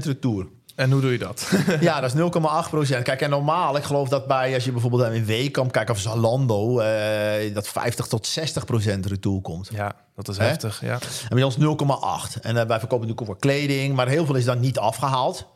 [0.00, 0.46] 0,8% retour.
[0.78, 1.52] En hoe doe je dat?
[1.80, 3.02] ja, dat is 0,8 procent.
[3.02, 6.80] Kijk, en normaal, ik geloof dat bij, als je bijvoorbeeld in Weekamp kijkt of Zalando,
[6.80, 9.68] uh, dat 50 tot 60 procent retour komt.
[9.72, 10.98] Ja, dat is heftig, ja.
[11.28, 12.40] En bij ons 0,8.
[12.40, 15.46] En uh, wij verkopen natuurlijk ook voor kleding, maar heel veel is dan niet afgehaald.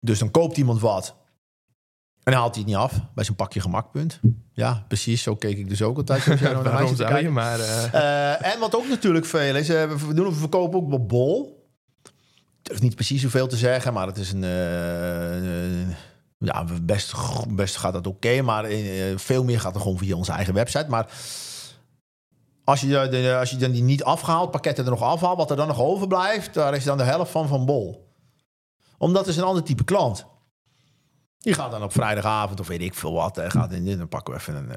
[0.00, 1.14] Dus dan koopt iemand wat
[2.22, 4.20] en dan haalt hij het niet af bij zijn pakje gemakpunt.
[4.52, 5.22] Ja, precies.
[5.22, 6.22] Zo keek ik dus ook altijd.
[6.22, 7.58] Zoals jij Waarom zou je maar...
[7.58, 8.52] Uh...
[8.52, 11.63] en wat ook natuurlijk veel is, we, doen, we verkopen ook bij Bol
[12.64, 14.42] durf niet precies zoveel te zeggen, maar het is een.
[14.42, 15.88] Uh,
[16.38, 17.14] ja, best,
[17.48, 20.86] best gaat dat oké, maar uh, veel meer gaat er gewoon via onze eigen website.
[20.88, 21.06] Maar
[22.64, 25.56] als je, de, als je dan die niet afgehaald pakketten er nog afhaalt, wat er
[25.56, 28.12] dan nog overblijft, daar is dan de helft van van Bol.
[28.98, 30.26] Omdat het is een ander type klant.
[31.38, 33.38] Die gaat dan op vrijdagavond of weet ik veel wat.
[33.38, 34.70] En gaat in, dan pakken we even een.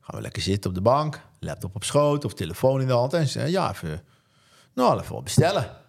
[0.00, 3.12] Gaan we lekker zitten op de bank, laptop op schoot of telefoon in de hand.
[3.12, 4.02] En ja, even.
[4.74, 5.79] Nou, even wat bestellen.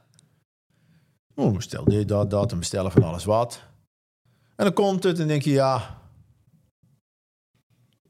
[1.35, 3.61] Oh, bestel dit, dat, dat en bestellen van alles wat.
[4.55, 6.01] En dan komt het en denk je, ja,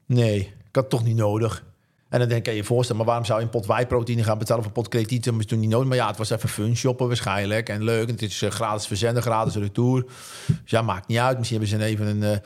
[0.06, 1.64] nee, ik had het toch niet nodig.
[2.08, 4.60] En dan denk je je voorstellen, maar waarom zou je een pot wijproteïne gaan betalen
[4.60, 5.38] of een pot kredieten?
[5.38, 5.88] Dat toen niet nodig.
[5.88, 8.06] Maar ja, het was even fun shoppen waarschijnlijk en leuk.
[8.06, 10.04] En het is uh, gratis verzenden, gratis retour.
[10.46, 11.38] Dus ja, maakt niet uit.
[11.38, 12.22] Misschien hebben ze even een...
[12.22, 12.36] Uh,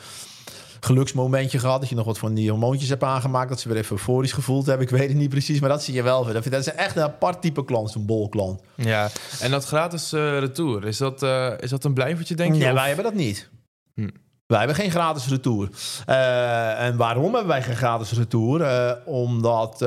[0.81, 1.81] geluksmomentje gehad.
[1.81, 3.49] Dat je nog wat van die hormoontjes hebt aangemaakt.
[3.49, 4.87] Dat ze weer even euforisch gevoeld hebben.
[4.87, 6.25] Ik weet het niet precies, maar dat zie je wel.
[6.25, 8.61] Dat is echt een apart type klant, zo'n bolklant.
[8.75, 9.11] Ja,
[9.41, 12.65] en dat gratis uh, retour, is dat, uh, is dat een blijvertje, denk je?
[12.65, 13.49] Nee, wij hebben dat niet.
[13.95, 14.09] Hm.
[14.47, 15.69] Wij hebben geen gratis retour.
[16.09, 18.99] Uh, en waarom hebben wij geen gratis retour?
[19.05, 19.85] omdat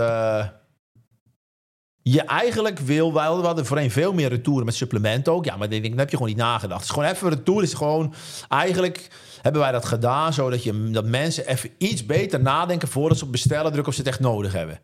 [2.02, 5.46] je eigenlijk wil, wij hadden voorheen veel meer retouren met supplementen ook.
[5.46, 6.80] Ja, maar dat heb je gewoon niet nagedacht.
[6.80, 8.14] Het is gewoon even retour is gewoon
[8.48, 9.10] eigenlijk
[9.42, 13.32] hebben wij dat gedaan zodat je, dat mensen even iets beter nadenken voordat ze op
[13.32, 14.80] bestellen drukken of ze het echt nodig hebben.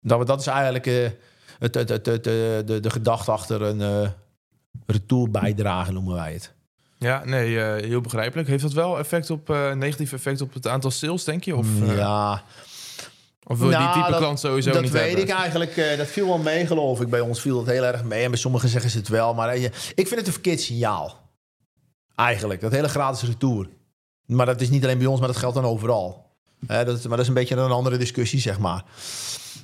[0.00, 1.08] Dat, dat is eigenlijk uh,
[1.58, 4.08] het, het, het, het, de, de gedachte achter een uh,
[4.86, 6.52] retour bijdrage, noemen wij het.
[6.98, 8.48] Ja, nee, uh, heel begrijpelijk.
[8.48, 11.56] Heeft dat wel effect op, negatief effect op het aantal sales, denk je?
[11.56, 12.42] Of, ja,
[13.46, 15.76] of wil nou, die type klant sowieso dat niet Dat weet ik eigenlijk.
[15.76, 17.10] Uh, dat viel wel mee, geloof ik.
[17.10, 18.24] Bij ons viel dat heel erg mee.
[18.24, 19.34] En bij sommigen zeggen ze het wel.
[19.34, 21.21] Maar uh, ik vind het een verkeerd signaal.
[22.14, 22.60] Eigenlijk.
[22.60, 23.68] Dat hele gratis retour.
[24.26, 26.26] Maar dat is niet alleen bij ons, maar dat geldt dan overal.
[26.66, 28.84] dat, maar dat is een beetje een andere discussie, zeg maar.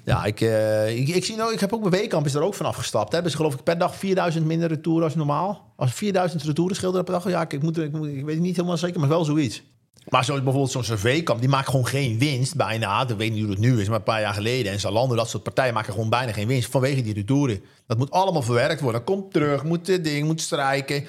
[0.05, 2.67] Ja, ik, uh, ik, zie nou, ik heb ook bij Weekamp is er ook van
[2.67, 3.13] afgestapt.
[3.13, 5.73] Hebben ze geloof ik per dag 4000 minder retour als normaal.
[5.77, 7.29] Als 4000 retouren schilderen per dag.
[7.29, 9.63] Ja, ik, ik, moet, ik, weet niet helemaal zeker, maar wel zoiets.
[10.09, 13.09] Maar zoals bijvoorbeeld zo'n surveykamp, die maakt gewoon geen winst bijna.
[13.09, 14.73] Ik weet niet hoe het nu is, maar een paar jaar geleden.
[14.73, 17.63] En Zalando, dat soort partijen maken gewoon bijna geen winst vanwege die retouren.
[17.87, 19.05] Dat moet allemaal verwerkt worden.
[19.05, 21.05] Dat komt terug, moet dit ding, moet strijken.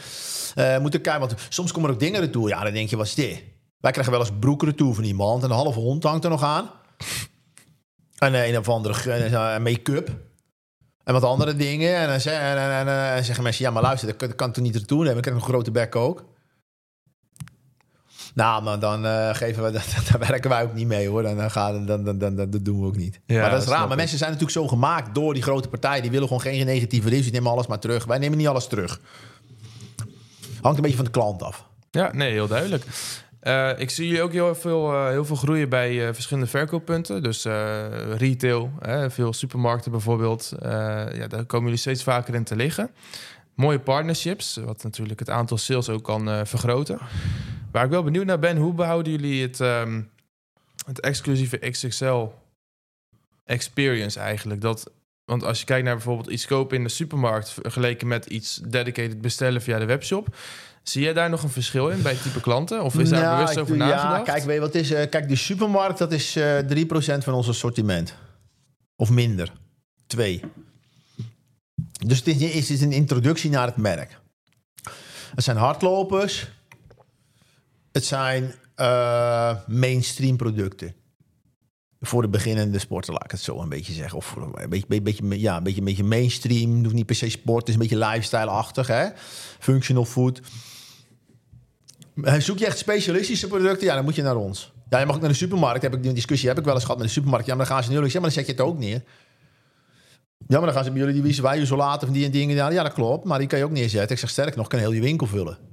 [0.55, 2.49] Uh, moet kijken, want soms komen er ook dingen retour.
[2.49, 3.43] Ja, dan denk je, wat is dit?
[3.79, 5.43] Wij krijgen wel eens broek retour van iemand.
[5.43, 6.69] En een halve hond hangt er nog aan.
[8.17, 10.09] En een of andere eh, make-up.
[11.03, 11.95] En wat andere dingen.
[11.95, 14.75] En dan zeggen, en, en, en, zeggen mensen, ja, maar luister, dat kan, toch niet
[14.75, 15.17] retour hebben?
[15.17, 16.25] Ik krijg een grote bek ook.
[18.39, 19.71] Nou, maar dan uh, geven we
[20.11, 21.23] daar werken wij ook niet mee hoor.
[21.23, 23.19] Dan, dan, gaan, dan, dan, dan, dat doen we ook niet.
[23.25, 23.87] Ja, maar dat is raar.
[23.87, 26.01] Maar mensen zijn natuurlijk zo gemaakt door die grote partijen.
[26.01, 27.25] Die willen gewoon geen negatieve reviews.
[27.25, 28.05] Die nemen alles maar terug.
[28.05, 28.99] Wij nemen niet alles terug.
[30.61, 31.65] Hangt een beetje van de klant af.
[31.91, 32.85] Ja, nee, heel duidelijk.
[33.43, 37.23] Uh, ik zie jullie ook heel veel, uh, heel veel groeien bij uh, verschillende verkooppunten.
[37.23, 37.47] Dus
[38.17, 38.71] retail,
[39.07, 40.51] veel supermarkten bijvoorbeeld.
[40.61, 42.89] ja, daar komen jullie steeds vaker in te liggen.
[43.55, 46.99] Mooie partnerships, wat natuurlijk het aantal sales ook kan vergroten.
[47.71, 50.09] Waar ik wel benieuwd naar ben, hoe behouden jullie het, um,
[50.85, 52.27] het exclusieve XXL
[53.45, 54.61] experience eigenlijk?
[54.61, 54.91] Dat
[55.25, 57.49] Want als je kijkt naar bijvoorbeeld iets kopen in de supermarkt...
[57.49, 60.35] vergeleken met iets dedicated bestellen via de webshop...
[60.83, 62.83] Zie jij daar nog een verschil in bij type klanten?
[62.83, 64.25] Of is daar Nou, bewust ik over doe- nagedacht?
[64.25, 64.91] Ja, kijk, weet je wat is?
[64.91, 68.15] Eh, kijk, de supermarkt, dat is eh 3% van ons assortiment.
[68.95, 69.51] Of minder.
[70.07, 70.41] 2.
[72.05, 74.19] Dus het is, is een introductie naar het merk.
[75.35, 76.47] Het zijn hardlopers.
[77.91, 80.93] Het zijn eh, mainstream producten.
[82.01, 84.17] Voor de beginnende sporter, laat ik het zo een beetje zeggen.
[84.17, 86.83] Of een beetje, beetje, ja, een beetje, beetje mainstream.
[86.83, 87.59] Hoeft niet per se sport.
[87.59, 88.87] Het is een beetje lifestyle-achtig.
[88.87, 89.07] Hè?
[89.59, 90.41] Functional food.
[92.37, 93.87] Zoek je echt specialistische producten?
[93.87, 94.73] Ja, dan moet je naar ons.
[94.89, 95.81] Ja, je mag ook naar de supermarkt.
[95.81, 97.45] Heb ik die discussie heb ik wel eens gehad met de supermarkt.
[97.45, 97.97] Ja, maar dan gaan ze nu.
[97.97, 99.03] Ik zeg, maar dan zet je het ook neer.
[100.47, 102.55] Ja, maar dan gaan ze bij jullie die wiezen wij isolaten van die en dingen.
[102.55, 103.25] Ja, dat klopt.
[103.25, 104.11] Maar die kan je ook neerzetten.
[104.11, 105.68] Ik zeg sterk nog, kan heel je winkel vullen.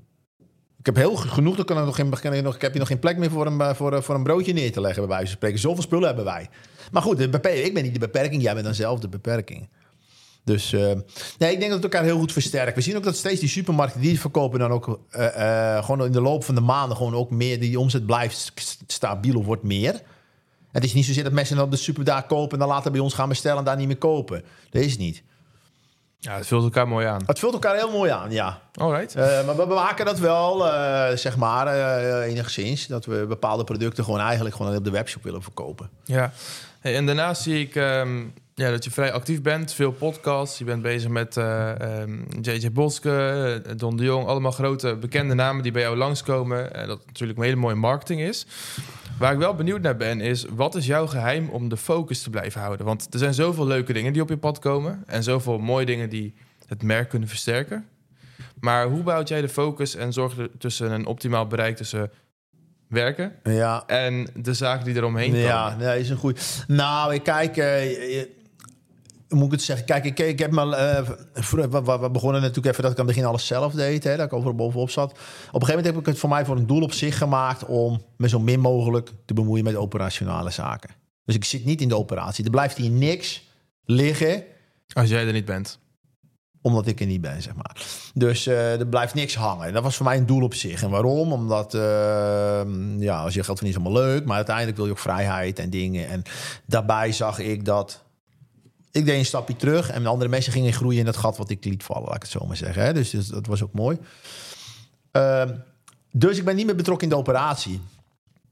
[0.86, 1.56] Ik heb heel genoeg.
[1.56, 3.60] Dan kan nog geen, kan nog, ik heb je nog geen plek meer voor een,
[3.60, 5.00] eh, voor, eh, voor een broodje neer te leggen.
[5.00, 5.58] Bij wijze van spreken.
[5.58, 6.48] Zoveel spullen hebben wij.
[6.92, 8.42] Maar goed, ik ben niet de beperking.
[8.42, 9.68] Jij bent dan zelf de beperking.
[10.44, 10.80] Dus eh,
[11.38, 12.74] nee, ik denk dat het elkaar heel goed versterkt.
[12.74, 15.00] We zien ook dat steeds die supermarkten die verkopen dan ook
[15.80, 17.60] gewoon in de loop van de maanden gewoon ook meer.
[17.60, 20.02] Die omzet blijft st- stabiel of wordt meer.
[20.72, 23.00] Het is niet zozeer dat mensen dan de super daar kopen en dan later bij
[23.00, 24.44] ons gaan bestellen en daar niet meer kopen.
[24.70, 25.22] Dat is niet.
[26.26, 27.22] Ja, het vult elkaar mooi aan.
[27.26, 28.60] Het vult elkaar heel mooi aan, ja.
[28.74, 29.14] Alright.
[29.14, 32.86] Eh, maar we maken dat wel, eh, zeg maar, eh, enigszins.
[32.86, 35.90] Dat we bepaalde producten gewoon eigenlijk gewoon op de webshop willen verkopen.
[36.04, 36.32] Ja.
[36.80, 38.24] Hey, en daarnaast zie ik ehm,
[38.58, 39.72] ja, dat je vrij actief bent.
[39.72, 40.58] Veel podcasts.
[40.58, 43.10] Je bent bezig met eh, ehm, JJ Boske,
[43.66, 44.26] eh, Don de Jong.
[44.26, 46.74] Allemaal grote bekende namen die bij jou langskomen.
[46.74, 48.46] En dat natuurlijk een hele mooie marketing is.
[49.18, 50.44] Waar ik wel benieuwd naar ben is...
[50.50, 52.86] wat is jouw geheim om de focus te blijven houden?
[52.86, 55.02] Want er zijn zoveel leuke dingen die op je pad komen.
[55.06, 56.34] En zoveel mooie dingen die
[56.66, 57.86] het merk kunnen versterken.
[58.60, 62.10] Maar hoe bouwt jij de focus en zorg er tussen een optimaal bereik tussen
[62.88, 65.40] werken Ja, en de zaken die eromheen komen?
[65.46, 66.64] Ja, nee, is een goed.
[66.68, 67.54] Nou, ik kijk.
[67.54, 68.44] je- hoe
[69.28, 69.86] moet ik het zeggen?
[69.86, 70.68] Kijk, ik, ik heb maar.
[70.68, 74.04] eh, vroeger- we, begonnen natuurlijk even dat ik aan het begin alles zelf deed.
[74.04, 75.10] Hè, dat ik overal bovenop zat.
[75.10, 75.20] Op een
[75.52, 77.64] gegeven moment heb ik het voor mij voor een doel op zich gemaakt.
[77.64, 80.90] om me zo min mogelijk te bemoeien met operationele zaken.
[81.24, 82.44] Dus ik zit niet in de operatie.
[82.44, 83.48] Er blijft hier niks
[83.84, 84.42] liggen
[84.92, 85.78] Als jij er niet bent.
[86.62, 87.76] omdat ik er niet ben, zeg maar.
[88.14, 89.66] Dus eh, er blijft niks hangen.
[89.66, 90.82] En dat was voor mij een doel op zich.
[90.82, 91.32] En waarom?
[91.32, 91.80] Omdat, eh,
[92.98, 95.70] ja, als je geld verdient is allemaal leuk, maar uiteindelijk wil je ook vrijheid en
[95.70, 96.08] dingen.
[96.08, 96.22] En
[96.66, 98.04] daarbij zag ik dat
[98.96, 101.50] ik deed een stapje terug en de andere mensen gingen groeien in dat gat wat
[101.50, 102.82] ik liet vallen, laat ik het zo maar zeggen.
[102.82, 102.92] Hè?
[102.92, 103.98] Dus, dus dat was ook mooi.
[105.10, 105.54] Ehm,
[106.12, 107.80] dus ik ben niet meer betrokken in de operatie.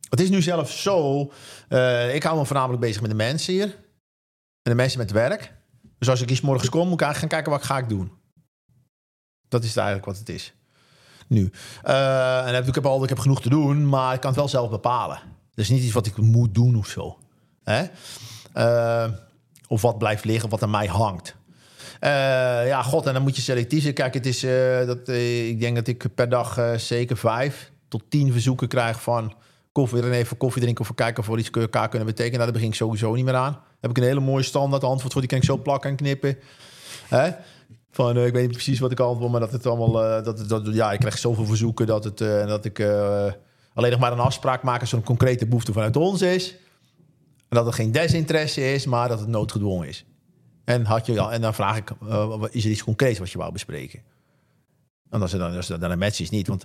[0.08, 1.30] Het is nu zelfs zo,
[1.68, 3.64] eh, ik hou me voornamelijk bezig met de mensen hier.
[4.62, 5.52] En de mensen met werk.
[5.98, 8.12] Dus als ik iets morgens kom, moet ik eigenlijk gaan kijken wat ga ik doen.
[9.48, 10.54] Dat is eigenlijk wat het is.
[11.26, 11.50] Nu.
[11.82, 14.38] Eh, en heb, ik, heb al, ik heb genoeg te doen, maar ik kan het
[14.38, 15.18] wel zelf bepalen.
[15.54, 17.18] Dus niet iets wat ik moet doen of zo.
[17.62, 17.86] Hè?
[19.68, 21.36] Of wat blijft liggen, wat aan mij hangt.
[22.00, 22.10] Eh,
[22.66, 23.94] ja, god, en dan moet je selectief zijn.
[23.94, 28.02] Kijk, het is, eh, dat, eh, ik denk dat ik per dag zeker vijf tot
[28.08, 29.34] tien verzoeken krijg van
[29.72, 32.38] koffie, er even koffie drinken of kijken of we iets elkaar kunnen betekenen.
[32.38, 33.60] Nou, daar begin ik sowieso niet meer aan.
[33.80, 36.36] Heb ik een hele mooie standaard antwoord voor, die kan ik zo plakken en knippen.
[37.08, 37.30] Hè?
[37.90, 40.92] Van, ik weet niet precies wat ik antwoord, maar dat het allemaal, dat, dat, ja,
[40.92, 42.80] ik krijg zoveel verzoeken dat, het, dat ik
[43.74, 46.54] alleen nog maar een afspraak er een concrete behoefte vanuit ons is.
[47.48, 50.04] En dat het geen desinteresse is, maar dat het noodgedwongen is.
[50.64, 53.52] En, had je, en dan vraag ik, eh, is er iets concreets wat je wou
[53.52, 54.00] bespreken?
[55.10, 56.46] En als dan, als er dan een match is, niet.
[56.46, 56.64] Want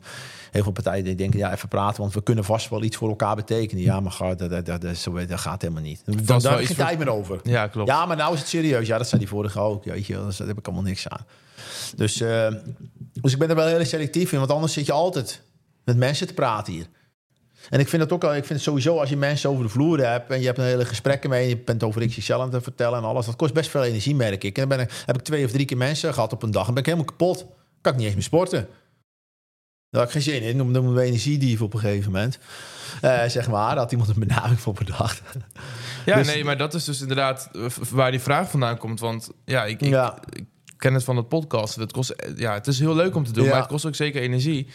[0.51, 3.09] heel veel partijen die denken, ja, even praten, want we kunnen vast wel iets voor
[3.09, 3.83] elkaar betekenen.
[3.83, 6.01] Ja, maar dat, dat, dat, dat, zo- dat gaat helemaal niet.
[6.05, 7.39] Dan, daar heb geen voor- tijd meer over.
[7.43, 7.89] Ja, klopt.
[7.89, 8.87] Ja, maar nou is het serieus.
[8.87, 9.83] Ja, dat zijn die vorige ook.
[9.83, 10.13] Weet je.
[10.25, 11.25] Dus daar heb ik allemaal niks aan.
[11.95, 12.53] Dus, eh,
[13.21, 15.41] dus ik ben er wel heel selectief in, want anders zit je altijd
[15.83, 16.85] met mensen te praten hier.
[17.69, 19.69] En ik vind het ook al, ik vind het sowieso als je mensen over de
[19.69, 22.53] vloer hebt en je hebt een hele gesprekken mee, en je bent over XXL aan
[22.53, 24.57] het vertellen en alles, dat kost best veel energie, merk ik.
[24.57, 26.67] En dan ben ik, heb ik twee of drie keer mensen gehad op een dag
[26.67, 27.45] en ben ik helemaal kapot.
[27.81, 28.67] Kan ik niet eens meer sporten.
[29.89, 30.55] Daar had ik geen zin in.
[30.57, 32.39] Noemen we energiedief op een gegeven moment.
[33.01, 35.21] Eh, zeg maar, had iemand een benaming voor bedacht.
[36.05, 38.99] Ja, Dus- nee, maar dat is dus inderdaad eh, waar die vraag vandaan komt.
[38.99, 40.17] Want ja, ik, ik, Ja.
[40.29, 40.45] ik
[40.77, 41.75] ken het van het podcast.
[41.75, 43.49] Het, kost, eh, ja, het is heel leuk om te doen, Ja.
[43.49, 44.67] maar het kost ook zeker energie.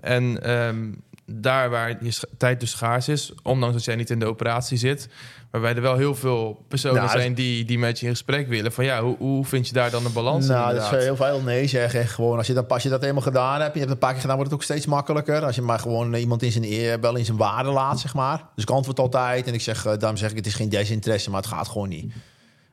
[0.00, 0.92] En ehm,
[1.32, 5.08] daar waar je tijd dus schaars is, ondanks dat jij niet in de operatie zit,
[5.50, 8.72] waarbij er wel heel veel personen Nou, zijn die, die met je in gesprek willen.
[8.72, 10.52] Van ja, hoe, hoe vind je daar dan een balans in?
[10.52, 12.06] Nou, dat is heel veel nee zeggen.
[12.06, 14.20] Gewoon als je, dan, als je dat eenmaal gedaan hebt, je hebt een paar keer
[14.20, 15.44] gedaan, wordt het ook steeds makkelijker.
[15.44, 18.44] Als je maar gewoon iemand in zijn eer, wel in zijn waarde laat, zeg maar.
[18.54, 21.30] Dus ik antwoord altijd en ik zeg, eh, daarom zeg ik, het is geen desinteresse,
[21.30, 22.12] maar het gaat gewoon niet.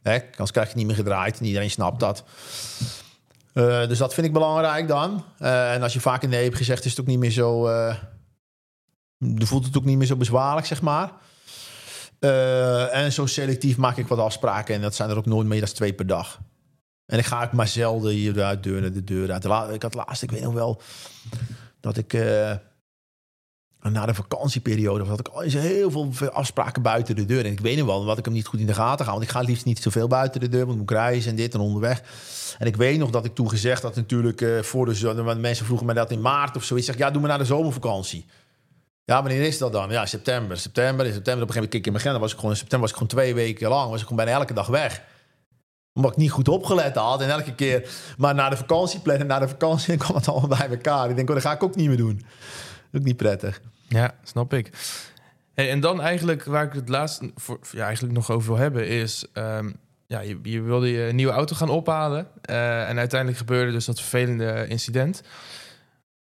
[0.03, 0.13] Hè?
[0.13, 2.23] Anders krijg je het niet meer gedraaid en iedereen snapt dat.
[3.53, 5.23] Eh, dus dat vind ik belangrijk dan.
[5.37, 7.67] Eh, en als je vaak nee hebt gezegd, is het ook niet meer zo...
[7.67, 7.95] eh,
[9.17, 11.11] je voelt het ook niet meer zo bezwaarlijk, zeg maar.
[12.19, 14.75] Eh, en zo selectief maak ik wat afspraken.
[14.75, 16.39] En dat zijn er ook nooit meer dan twee per dag.
[17.05, 19.73] En ik ga ook maar zelden hieruit deur naar de deur uit.
[19.73, 20.81] Ik had laatst, ik weet nog wel,
[21.79, 22.55] dat ik eh,
[23.79, 27.45] na de vakantieperiode had ik heel veel afspraken buiten de deur.
[27.45, 29.11] En ik weet nog wel, wat ik hem niet goed in de gaten ga.
[29.11, 31.53] Want ik ga liefst niet zoveel buiten de deur, want ik moet reizen en dit
[31.53, 32.03] en onderweg.
[32.59, 35.65] En ik weet nog dat ik toen gezegd had natuurlijk eh, voor de zomer, mensen
[35.65, 36.87] vroegen mij dat in maart of zoiets.
[36.87, 38.25] Ik zeg, ja, doe maar naar de zomervakantie.
[39.11, 39.89] Ja, wanneer is dat dan?
[39.89, 40.57] Ja, september.
[40.57, 41.43] September, in september.
[41.43, 42.19] Op een gegeven moment in mijn agenda.
[42.19, 43.89] Was ik gewoon in september was ik gewoon twee weken lang.
[43.89, 45.01] Was ik gewoon bijna elke dag weg.
[45.93, 47.21] Omdat ik niet goed opgelet had.
[47.21, 49.27] En elke keer maar naar de vakantie plannen.
[49.27, 51.09] Naar de vakantie kwam het allemaal bij elkaar.
[51.09, 52.25] Ik denk, oh, dat ga ik ook niet meer doen.
[52.93, 53.61] Ook niet prettig.
[53.87, 54.69] Ja, snap ik.
[55.53, 58.87] Hey, en dan eigenlijk waar ik het laatst voor, ja, eigenlijk nog over wil hebben
[58.87, 59.25] is...
[59.33, 59.71] ehm,
[60.07, 62.27] ja, je, je wilde je nieuwe auto gaan ophalen.
[62.41, 65.21] eh, en uiteindelijk gebeurde dus dat vervelende incident.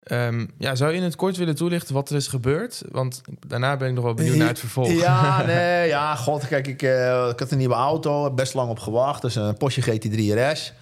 [0.05, 2.83] Ehm, ja, zou je in het kort willen toelichten wat er is gebeurd?
[2.91, 4.91] Want daarna ben ik nog wel benieuwd naar het vervolg.
[4.91, 8.69] Ja, nee, ja, god, kijk, ik, eh, ik had een nieuwe auto, heb best lang
[8.69, 9.21] op gewacht.
[9.21, 10.73] Dat is een Porsche GT3 RS.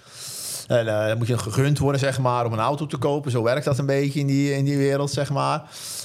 [0.66, 3.30] En eh, dan moet je gegund worden, zeg maar, om een auto te kopen.
[3.30, 5.62] Zo werkt dat een beetje in die, in die wereld, zeg maar.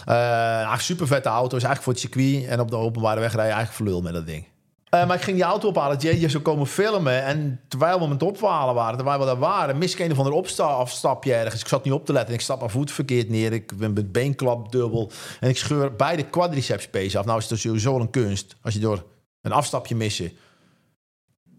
[0.08, 2.45] Uh, super vette auto, is eigenlijk voor het circuit.
[2.47, 4.45] En op de openbare weg rij je eigenlijk voor lul met dat ding.
[4.91, 5.97] Uh, maar ik ging die auto ophalen.
[5.97, 7.23] JJ zou komen filmen.
[7.23, 10.17] En terwijl we met het ophalen waren, terwijl we daar waren, mis ik een of
[10.17, 11.62] ander opstapje ergens.
[11.62, 12.30] Ik zat niet op te letten.
[12.30, 13.54] En ik stap mijn voet verkeerd neer.
[13.54, 15.12] Ik ben mijn beenklap dubbel.
[15.39, 17.25] En ik scheur beide quadriceps pees af.
[17.25, 18.56] Nou is het sowieso een kunst.
[18.62, 19.06] Als je door
[19.41, 20.32] een afstapje missen.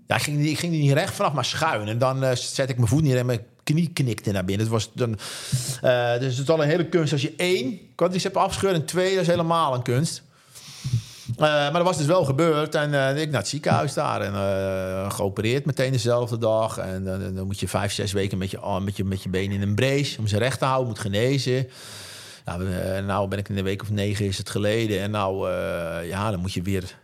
[0.07, 1.89] Ja, ik ging, ik ging niet recht vanaf, maar schuin.
[1.89, 4.67] En dan uh, zet ik mijn voet neer en mijn knie knikte naar binnen.
[4.67, 7.13] Het was dan, uh, dus het is al een hele kunst.
[7.13, 10.23] Als je één quadriceps afscheurt en twee, dat is helemaal een kunst.
[11.31, 12.75] Uh, maar dat was dus wel gebeurd.
[12.75, 14.21] En uh, ik naar het ziekenhuis daar.
[14.21, 16.79] En uh, geopereerd meteen dezelfde dag.
[16.79, 19.63] En dan moet je vijf, zes weken met je, met je, met je benen in
[19.63, 20.19] een brace.
[20.19, 21.69] Om ze recht te houden, moet genezen.
[22.45, 22.65] Nou,
[23.07, 25.01] nou ben ik in een week of negen is het geleden.
[25.01, 25.51] En nou,
[26.07, 26.99] ja, dan moet je weer...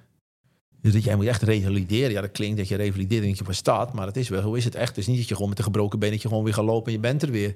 [0.83, 2.11] Dus jij moet echt revalideren.
[2.11, 3.93] Ja, dat klinkt dat je revalideert en dat je van staat.
[3.93, 4.89] Maar het is wel, hoe is het echt?
[4.89, 6.11] Het is niet dat je gewoon met een gebroken been...
[6.11, 7.55] dat je gewoon weer gaat lopen en je bent er weer.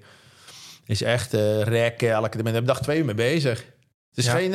[0.80, 2.10] Het is echt rekken.
[2.10, 3.58] Elke, daar ben ik dag twee uur mee bezig.
[4.08, 4.32] Het is ja.
[4.32, 4.52] geen...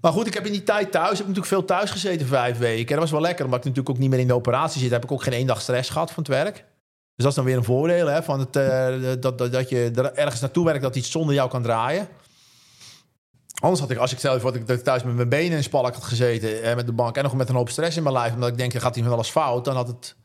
[0.00, 2.58] Maar goed, ik heb in die tijd thuis, heb ik natuurlijk veel thuis gezeten vijf
[2.58, 2.86] weken.
[2.86, 4.90] En dat was wel lekker, omdat ik natuurlijk ook niet meer in de operatie zit.
[4.90, 6.54] Heb ik ook geen één dag stress gehad van het werk.
[6.54, 9.90] Dus dat is dan weer een voordeel, hè, van het, uh, dat, dat, dat je
[9.94, 12.08] er ergens naartoe werkt dat iets zonder jou kan draaien.
[13.60, 16.04] Anders had ik, als ik zelf wat ik thuis met mijn benen in spalk had
[16.04, 18.48] gezeten en met de bank en nog met een hoop stress in mijn lijf, omdat
[18.48, 20.16] ik denk, er gaat hier van alles fout, dan had het,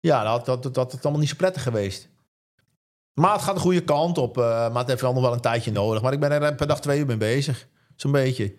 [0.00, 2.08] ja, had, dat, dat, dat het allemaal niet zo prettig geweest.
[3.14, 5.40] Maar het gaat de goede kant op, uh, maar het heeft wel nog wel een
[5.40, 6.02] tijdje nodig.
[6.02, 8.54] Maar ik ben er per dag twee uur mee bezig, zo'n beetje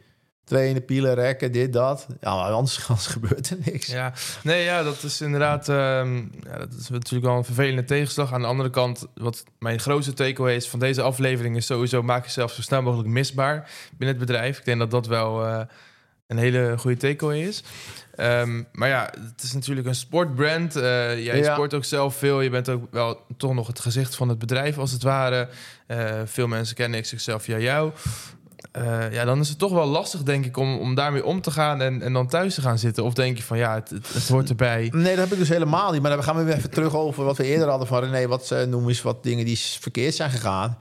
[0.52, 2.08] trainen, pielen, rekken, dit, dat.
[2.22, 3.88] Ja, anders, anders gebeurt er niks.
[3.88, 5.68] Ja, nee, ja, dat is inderdaad...
[5.68, 8.34] Um, ja, dat is natuurlijk wel een vervelende tegenslag.
[8.34, 11.56] Aan de andere kant, wat mijn grootste takeaway is van deze aflevering...
[11.56, 14.58] is sowieso maak jezelf zo snel mogelijk misbaar binnen het bedrijf.
[14.58, 15.62] Ik denk dat dat wel uh,
[16.28, 17.64] een hele goede takeaway is.
[18.18, 20.76] Um, maar ja, het is natuurlijk een sportbrand.
[20.76, 20.84] Uh,
[21.24, 21.54] jij ja.
[21.54, 22.42] sport ook zelf veel.
[22.42, 25.50] Je bent ook wel toch nog het gezicht van het bedrijf, als het ware.
[25.88, 27.92] Uh, veel mensen kennen ik zichzelf via jou.
[28.78, 31.52] Uh, ja, dan is het toch wel lastig, denk ik, om, om daarmee om te
[31.52, 33.04] gaan en, en dan thuis te gaan zitten.
[33.04, 34.90] Of denk je van ja, het, het, hoort erbij.
[34.94, 36.02] Nee, dat heb ik dus helemaal niet.
[36.02, 38.28] Maar dan gaan we weer even terug over wat we eerder hadden van René.
[38.28, 40.78] Wat uh, noem eens wat dingen die verkeerd zijn gegaan.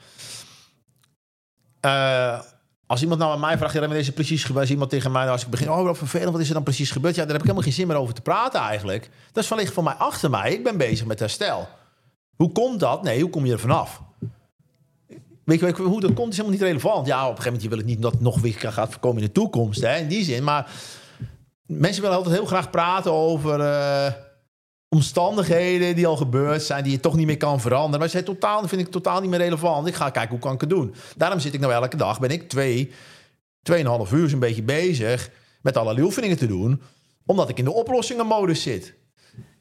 [1.86, 2.40] Uh,
[2.86, 4.60] als iemand nou aan mij vraagt, ja, is er precies gebeurd?
[4.60, 6.62] Als iemand tegen mij, nou, als ik begin, oh, wat vervelend, wat is er dan
[6.62, 7.14] precies gebeurd?
[7.14, 9.10] Ja, daar heb ik helemaal geen zin meer over te praten eigenlijk.
[9.32, 10.52] Dat is wellicht voor mij achter mij.
[10.52, 11.68] Ik ben bezig met herstel.
[12.36, 13.02] Hoe komt dat?
[13.02, 14.02] Nee, hoe kom je er vanaf?
[15.58, 17.06] Hoe dat komt, is helemaal niet relevant.
[17.06, 19.26] Ja, op een gegeven moment wil het niet dat het nog weer gaat voorkomen in
[19.26, 20.44] de toekomst, hè, in die zin.
[20.44, 20.70] Maar
[21.66, 24.12] mensen willen altijd heel graag praten over uh,
[24.88, 27.98] omstandigheden die al gebeurd zijn, die je toch niet meer kan veranderen.
[27.98, 29.86] Maar ze totaal, vind ik totaal niet meer relevant.
[29.86, 30.94] Ik ga kijken hoe kan ik het doen.
[31.16, 32.92] Daarom zit ik nou elke dag, ben ik twee,
[33.62, 35.30] tweeënhalf uur zo'n beetje bezig
[35.62, 36.82] met allerlei oefeningen te doen,
[37.26, 38.94] omdat ik in de oplossingenmodus zit.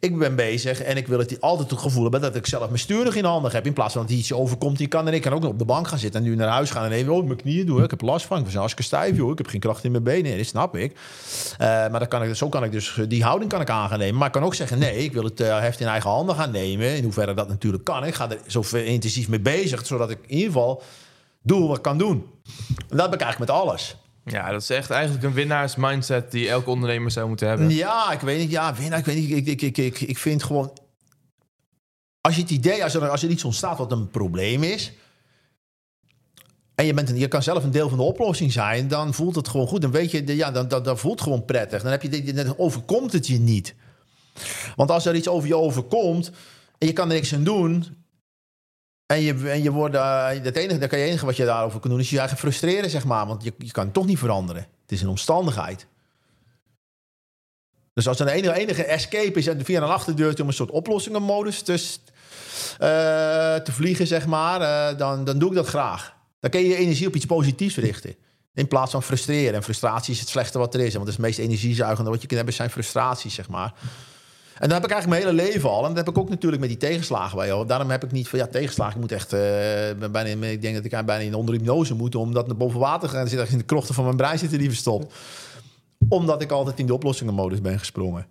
[0.02, 2.80] Ik ben bezig en ik wil het altijd het gevoel hebben dat ik zelf mijn
[2.80, 3.66] stuur nog in handen heb.
[3.66, 5.08] In plaats van dat iets overkomt die kan.
[5.08, 6.86] En ik kan ook nog op de bank gaan zitten en nu naar huis gaan
[6.86, 7.84] en even oh, mijn knieën doen.
[7.84, 8.38] Ik heb last van.
[8.40, 9.32] Ik was hartstikke stijf, joh.
[9.32, 10.38] Ik heb geen kracht in mijn benen.
[10.38, 10.92] Dat snap ik.
[10.92, 14.16] Uh, maar dan kan ik, zo kan ik dus die houding kan ik aan nemen.
[14.16, 16.52] Maar ik kan ook zeggen: nee, ik wil het uh, heft in eigen handen gaan
[16.52, 16.96] nemen.
[16.96, 18.06] In hoeverre dat natuurlijk kan.
[18.06, 20.84] Ik ga er zo intensief mee bezig, zodat ik in ieder geval
[21.42, 22.26] doe wat ik kan doen.
[22.90, 23.96] En dat heb ik eigenlijk met alles.
[24.32, 27.70] Ja, dat is echt eigenlijk een winnaarsmindset die elke ondernemer zou moeten hebben.
[27.70, 28.52] Ja, ik weet niet.
[28.52, 29.32] Ja, winnaar, ik weet niet.
[29.32, 30.78] Ik, ik, ik, ik, ik vind gewoon...
[32.22, 34.94] Als je het idee, als er, als er iets ontstaat wat een probleem is...
[36.76, 38.88] en je, bent een, je kan zelf een deel van de oplossing zijn...
[38.88, 39.82] dan voelt het gewoon goed.
[39.82, 41.82] Dan weet je, ja, dan, dan, dan voelt het gewoon prettig.
[41.82, 43.76] Dan, heb je, dan overkomt het je niet.
[44.76, 46.32] Want als er iets over je overkomt...
[46.78, 47.98] en je kan er niks aan doen...
[49.10, 51.80] En je, en je wordt, uh, het enige, dat kan je enige wat je daarover
[51.80, 53.28] kan doen, is je eigen frustreren, zeg maar.
[53.28, 54.62] Want je, je kan het toch niet veranderen.
[54.82, 55.88] Het is een omstandigheid.
[57.93, 63.56] Dus als een enige, escape is via een achterdeurtje om een soort oplossingenmodus te, eh,
[63.63, 66.15] te vliegen, zeg maar, eh, dan, dan doe ik dat graag.
[66.39, 68.15] Dan kun je je energie op iets positiefs richten.
[68.54, 69.54] In plaats van frustreren.
[69.54, 70.93] En frustratie is het slechte wat er is.
[70.93, 73.74] Want het is meest energiezuigende wat je kunt hebben, zijn frustraties, zeg maar.
[74.60, 75.82] En dat heb ik eigenlijk mijn hele leven al.
[75.82, 77.67] En dat heb ik ook natuurlijk met die tegenslagen bij jou.
[77.67, 78.93] Daarom heb ik niet van ja, tegenslagen.
[78.93, 79.39] Ik moet echt uh,
[80.12, 83.10] bijna, ik denk dat ik bijna in onder hypnose moet om dat naar boven water
[83.10, 83.28] te gaan.
[83.28, 85.13] zit in de krochten van mijn brein zitten die verstopt.
[86.10, 88.26] Omdat ik altijd in de oplossingenmodus ben gesprongen.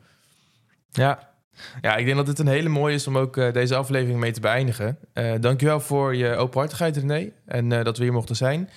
[0.90, 1.32] Ja.
[1.80, 4.32] Ja, ik denk dat het een hele mooie is om ook uh, deze aflevering mee
[4.32, 4.98] te beëindigen.
[5.14, 7.30] Uh, dankjewel voor je openhartigheid, René.
[7.44, 8.68] En dat we hier mochten zijn.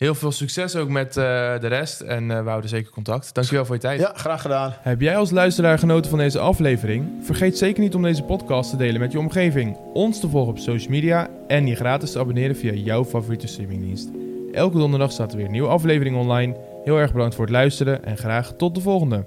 [0.00, 1.24] Heel veel succes ook met uh,
[1.58, 2.00] de rest.
[2.00, 3.34] En uh, we houden zeker contact.
[3.34, 4.00] Dankjewel voor je tijd.
[4.00, 4.74] Ja, graag gedaan.
[4.80, 7.08] Heb jij als luisteraar genoten van deze aflevering?
[7.22, 9.76] Vergeet zeker niet om deze podcast te delen met je omgeving.
[9.92, 11.28] Ons te volgen op social media.
[11.46, 14.08] En je gratis te abonneren via jouw favoriete streamingdienst.
[14.52, 16.56] Elke donderdag staat er weer een nieuwe aflevering online.
[16.84, 18.04] Heel erg bedankt voor het luisteren.
[18.04, 19.24] En graag tot de volgende.